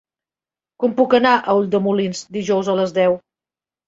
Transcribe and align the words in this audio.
Com 0.83 0.95
puc 1.01 1.11
anar 1.17 1.33
a 1.37 1.53
Ulldemolins 1.59 2.21
dijous 2.39 2.73
a 2.73 2.75
les 2.81 2.95
deu? 2.97 3.19